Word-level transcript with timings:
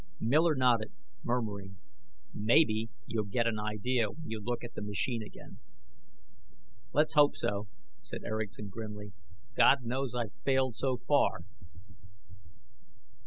Miller 0.19 0.55
nodded, 0.55 0.91
murmuring: 1.23 1.77
"Maybe 2.33 2.89
you'll 3.05 3.25
get 3.25 3.45
an 3.45 3.59
idea 3.59 4.09
when 4.09 4.27
you 4.31 4.41
look 4.43 4.63
at 4.63 4.73
the 4.73 4.81
machine 4.81 5.21
again." 5.21 5.59
"Let's 6.91 7.13
hope 7.13 7.35
so," 7.37 7.67
said 8.01 8.23
Erickson 8.23 8.69
grimly. 8.69 9.13
"God 9.55 9.83
knows 9.83 10.15
I've 10.15 10.33
failed 10.43 10.73
so 10.73 10.97
far!" 10.97 11.41